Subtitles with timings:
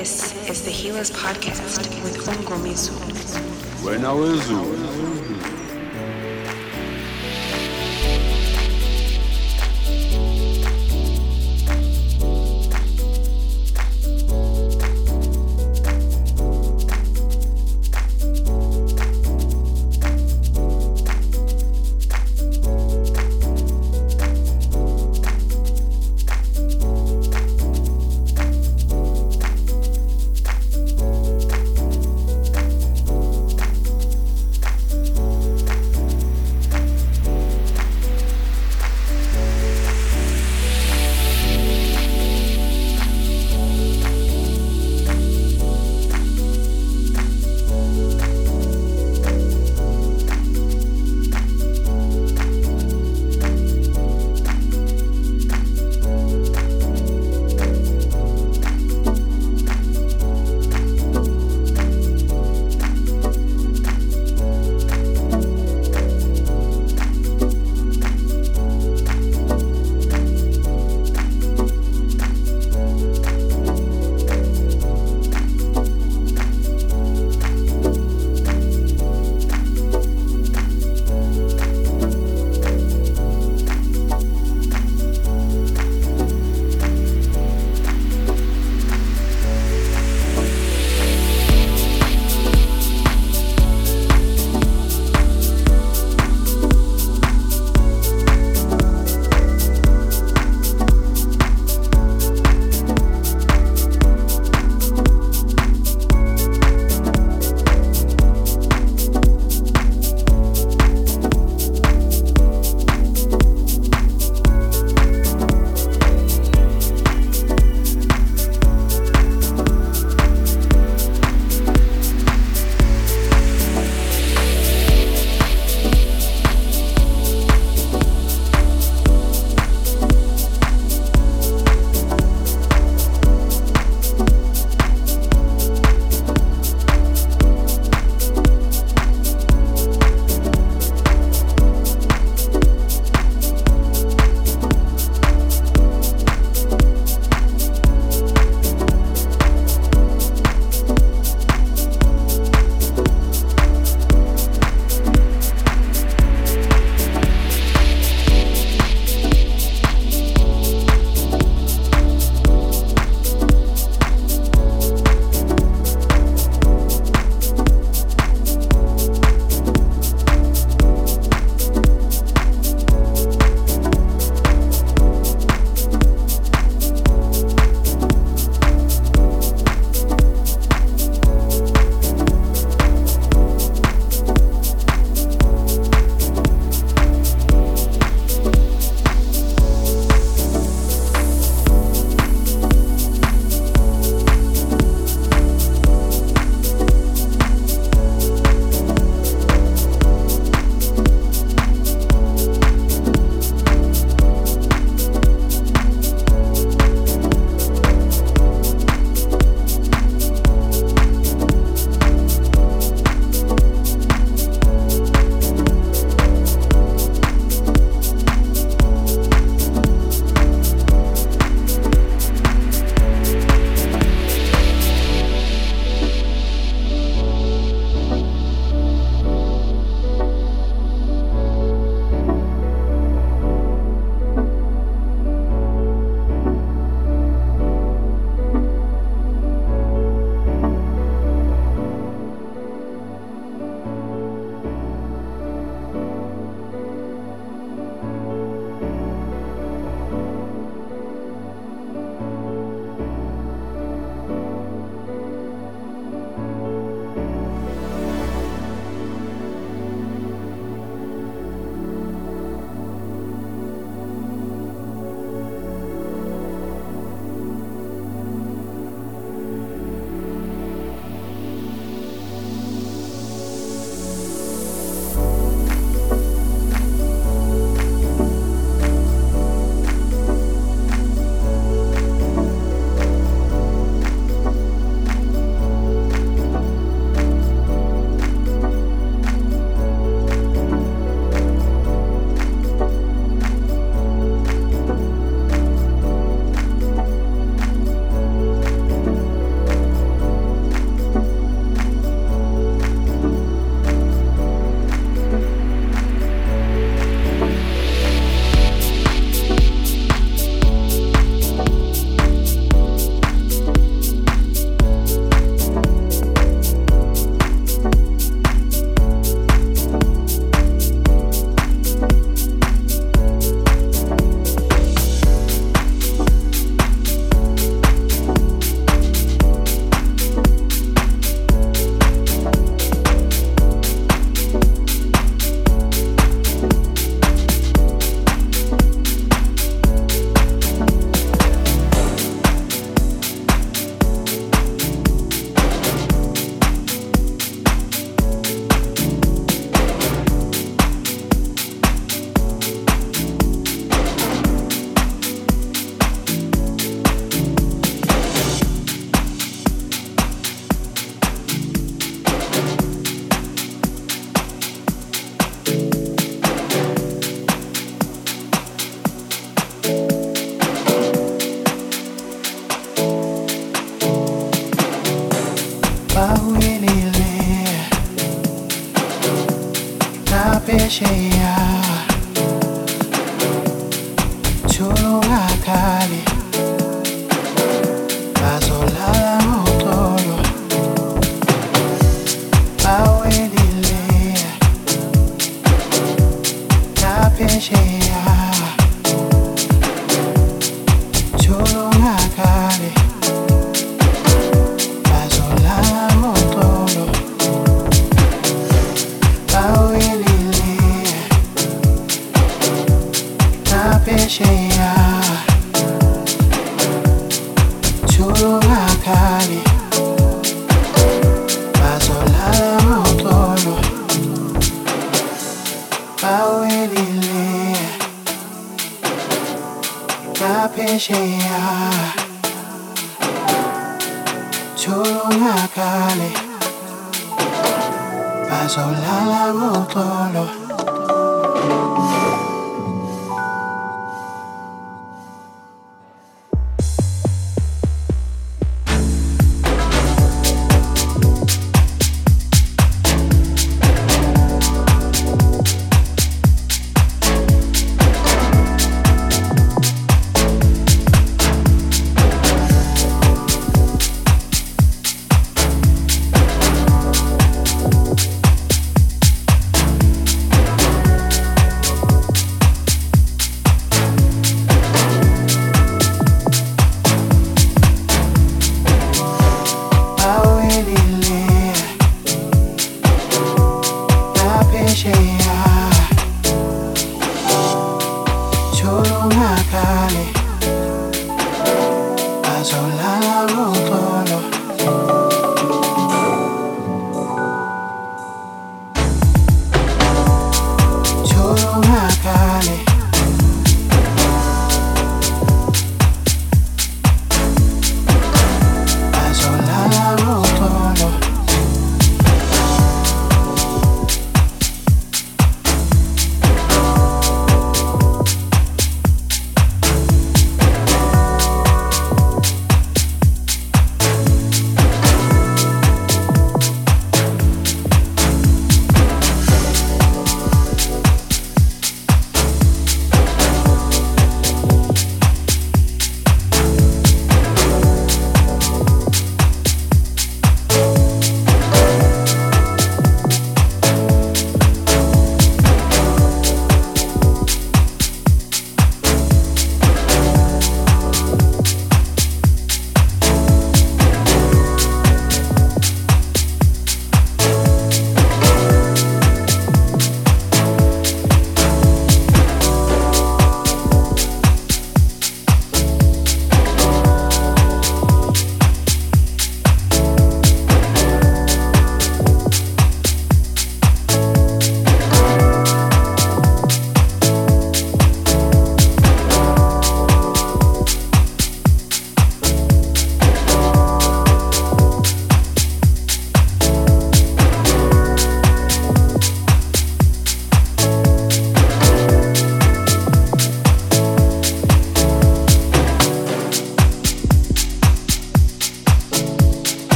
[0.00, 1.60] This is the Healers Podcast
[2.02, 2.92] with Ongomizu.
[3.84, 5.19] wena wezulu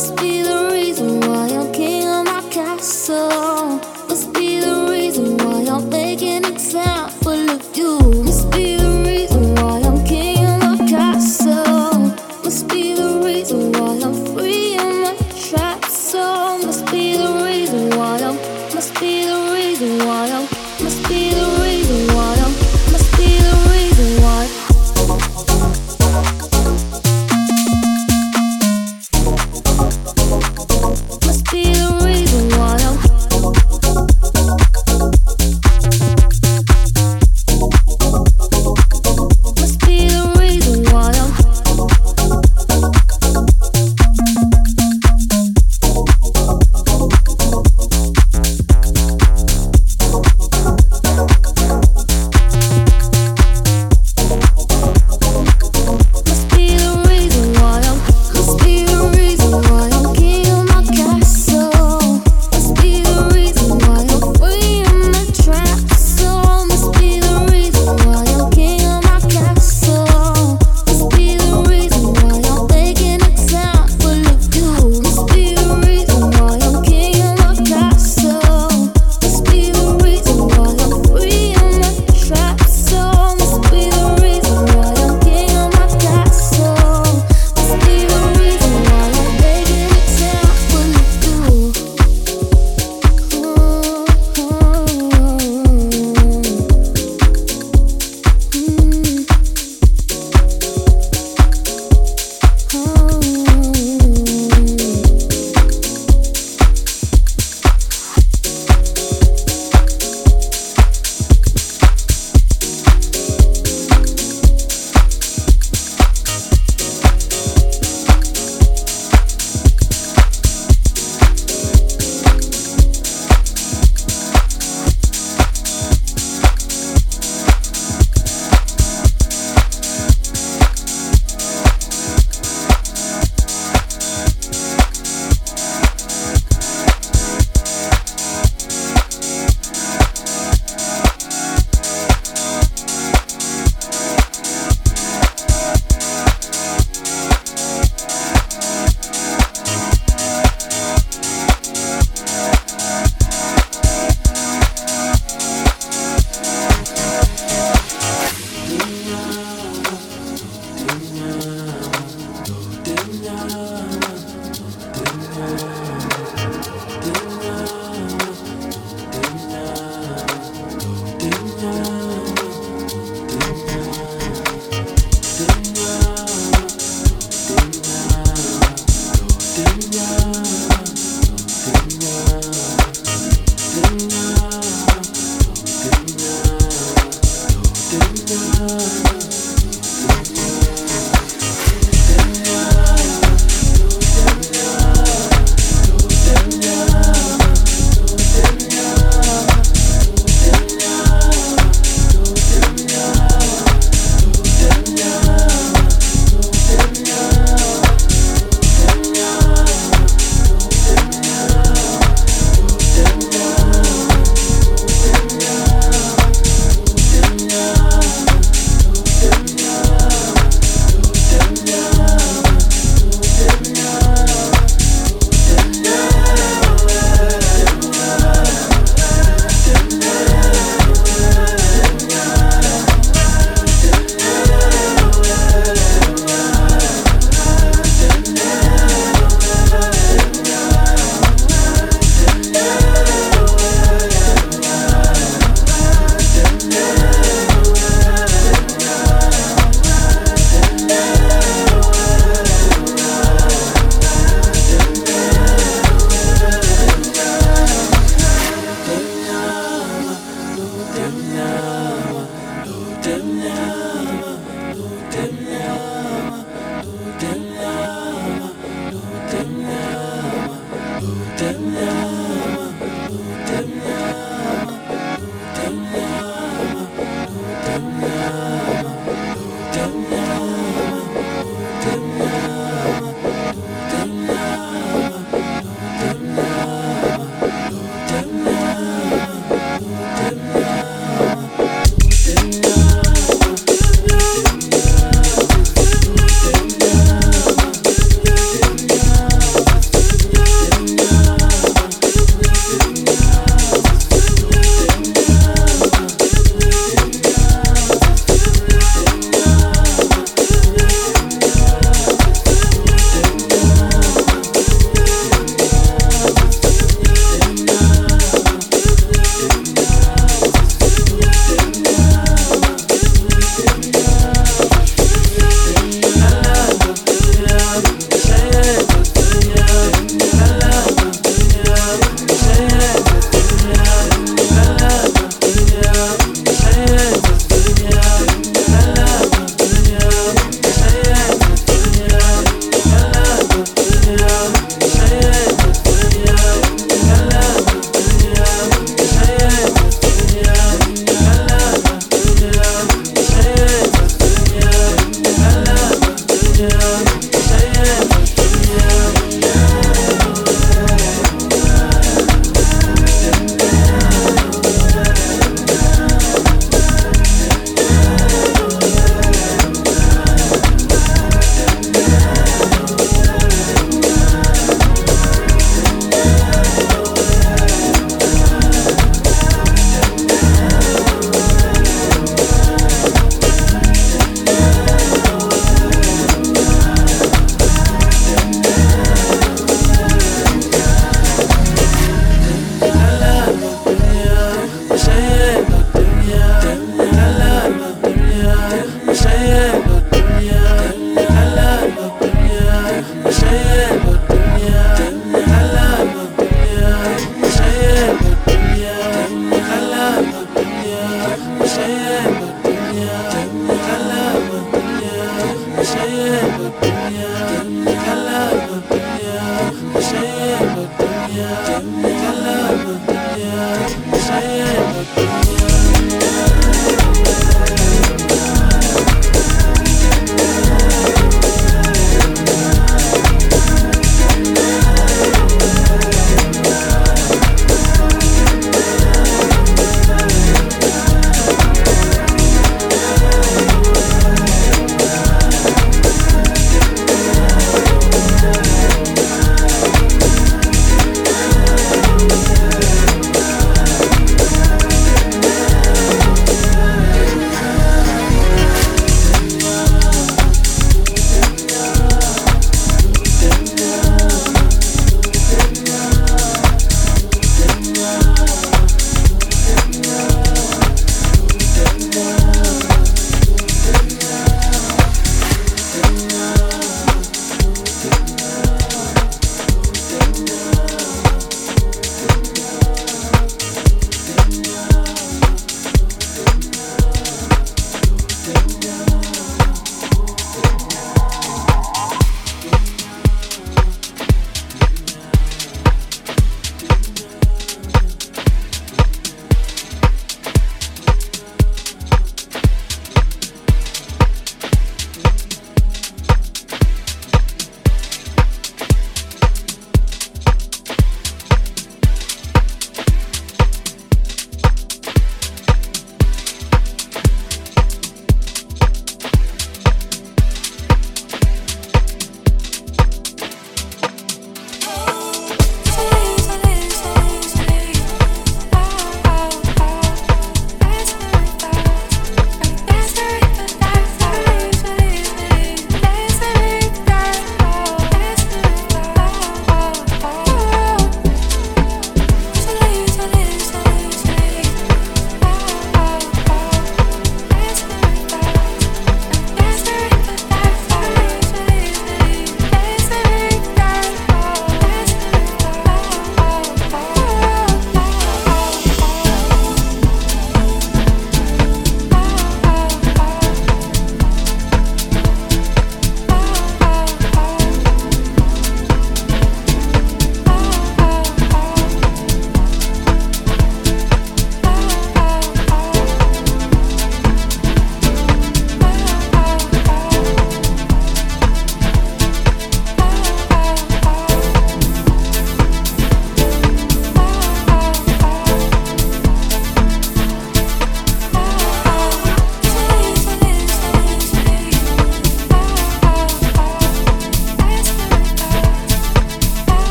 [0.00, 0.49] must feel.